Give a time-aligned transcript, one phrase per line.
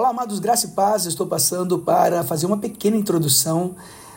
[0.00, 1.04] Olá, amados, graça e paz.
[1.04, 3.74] estou passando para fazer uma pequena introdução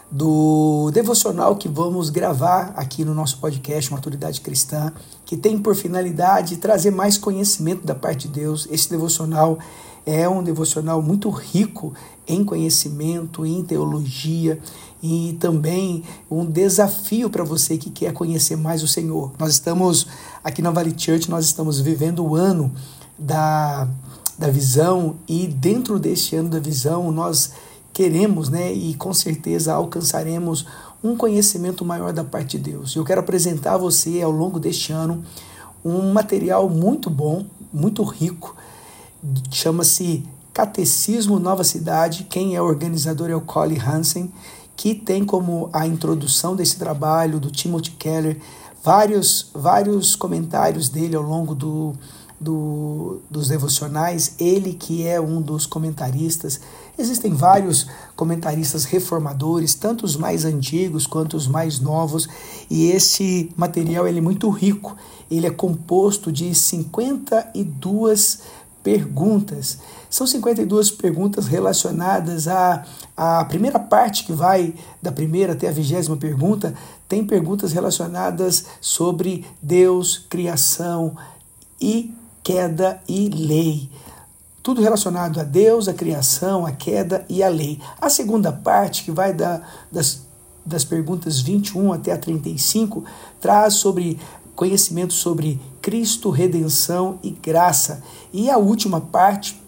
[0.09, 4.93] do devocional que vamos gravar aqui no nosso podcast Maturidade Cristã,
[5.25, 8.65] que tem por finalidade trazer mais conhecimento da parte de Deus.
[8.71, 9.59] Esse devocional
[10.05, 11.93] é um devocional muito rico
[12.25, 14.61] em conhecimento, em teologia
[15.01, 19.33] e também um desafio para você que quer conhecer mais o Senhor.
[19.37, 20.07] Nós estamos
[20.41, 22.71] aqui na Valley Church, nós estamos vivendo o ano
[23.19, 23.87] da,
[24.37, 27.51] da visão e dentro deste ano da visão nós
[27.93, 30.65] queremos, né, e com certeza alcançaremos
[31.03, 32.95] um conhecimento maior da parte de Deus.
[32.95, 35.23] Eu quero apresentar a você ao longo deste ano
[35.85, 38.55] um material muito bom, muito rico,
[39.51, 40.23] chama-se
[40.53, 42.25] Catecismo Nova Cidade.
[42.29, 44.31] Quem é organizador é o Collie Hansen,
[44.75, 48.39] que tem como a introdução desse trabalho do Timothy Keller
[48.83, 51.93] vários vários comentários dele ao longo do
[52.43, 56.59] do, dos devocionais, ele que é um dos comentaristas.
[56.97, 62.27] Existem vários comentaristas reformadores, tanto os mais antigos quanto os mais novos,
[62.69, 64.95] e esse material ele é muito rico.
[65.31, 68.41] Ele é composto de 52
[68.83, 69.79] perguntas.
[70.09, 76.17] São 52 perguntas relacionadas à, à primeira parte, que vai da primeira até a vigésima
[76.17, 76.75] pergunta,
[77.07, 81.15] tem perguntas relacionadas sobre Deus, criação
[81.81, 83.89] e queda e lei.
[84.61, 87.79] Tudo relacionado a Deus, a criação, a queda e a lei.
[87.99, 90.21] A segunda parte, que vai da, das,
[90.65, 93.03] das perguntas 21 até a 35,
[93.41, 94.19] traz sobre
[94.55, 98.03] conhecimento sobre Cristo, redenção e graça.
[98.31, 99.59] E a última parte,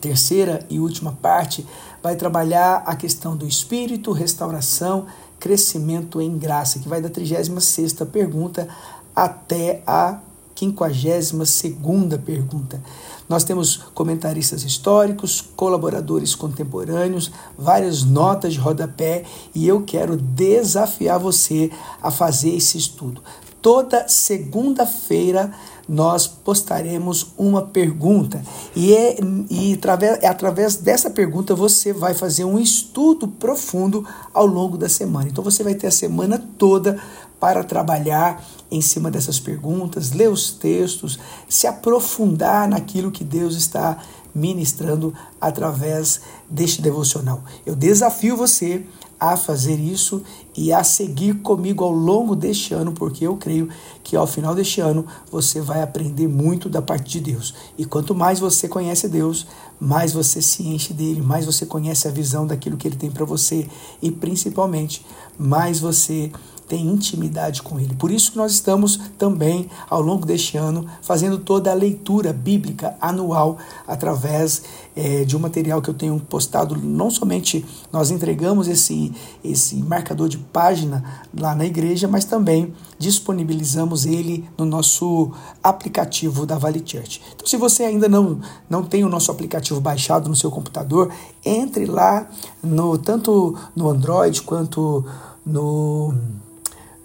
[0.00, 1.66] terceira e última parte,
[2.02, 5.06] vai trabalhar a questão do espírito, restauração,
[5.38, 8.68] crescimento em graça, que vai da 36 pergunta
[9.14, 10.18] até a
[10.54, 12.82] 52 segunda pergunta.
[13.28, 21.70] Nós temos comentaristas históricos, colaboradores contemporâneos, várias notas de rodapé e eu quero desafiar você
[22.02, 23.22] a fazer esse estudo.
[23.62, 25.50] Toda segunda-feira
[25.88, 28.42] nós postaremos uma pergunta
[28.76, 29.16] e, é,
[29.50, 34.88] e através, é através dessa pergunta você vai fazer um estudo profundo ao longo da
[34.88, 35.30] semana.
[35.30, 37.00] Então você vai ter a semana toda
[37.38, 41.18] para trabalhar em cima dessas perguntas, ler os textos,
[41.48, 43.98] se aprofundar naquilo que Deus está
[44.34, 47.42] ministrando através deste devocional.
[47.64, 48.84] Eu desafio você
[49.18, 50.22] a fazer isso
[50.56, 53.68] e a seguir comigo ao longo deste ano, porque eu creio
[54.02, 57.54] que ao final deste ano você vai aprender muito da parte de Deus.
[57.78, 59.46] E quanto mais você conhece Deus,
[59.80, 63.24] mais você se enche dele, mais você conhece a visão daquilo que ele tem para
[63.24, 63.68] você
[64.02, 65.04] e principalmente
[65.38, 66.30] mais você
[66.68, 67.94] tem intimidade com Ele.
[67.94, 72.96] Por isso que nós estamos também, ao longo deste ano, fazendo toda a leitura bíblica
[73.00, 74.62] anual através
[74.96, 76.76] é, de um material que eu tenho postado.
[76.76, 81.04] Não somente nós entregamos esse, esse marcador de página
[81.36, 85.32] lá na igreja, mas também disponibilizamos ele no nosso
[85.62, 87.20] aplicativo da Vale Church.
[87.34, 91.12] Então, se você ainda não, não tem o nosso aplicativo baixado no seu computador,
[91.44, 92.28] entre lá
[92.62, 95.04] no tanto no Android quanto
[95.44, 96.14] no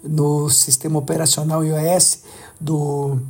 [0.02, 2.24] no sistema operacional iOS
[2.58, 3.20] do,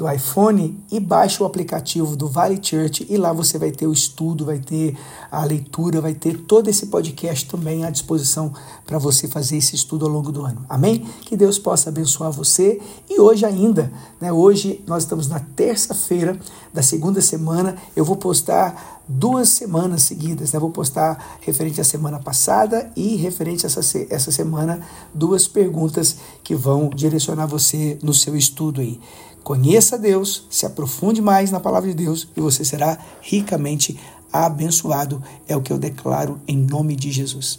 [0.00, 3.92] do iPhone e baixe o aplicativo do Vale Church e lá você vai ter o
[3.92, 4.96] estudo, vai ter
[5.30, 8.50] a leitura, vai ter todo esse podcast também à disposição
[8.86, 10.64] para você fazer esse estudo ao longo do ano.
[10.70, 11.06] Amém?
[11.26, 14.32] Que Deus possa abençoar você e hoje ainda, né?
[14.32, 16.40] Hoje nós estamos na terça-feira
[16.72, 20.52] da segunda semana, eu vou postar duas semanas seguidas.
[20.52, 20.60] Né?
[20.60, 24.80] Vou postar referente à semana passada e referente a essa, essa semana
[25.12, 29.00] duas perguntas que vão direcionar você no seu estudo aí.
[29.42, 33.98] Conheça Deus, se aprofunde mais na palavra de Deus e você será ricamente
[34.32, 35.22] abençoado.
[35.48, 37.58] É o que eu declaro em nome de Jesus.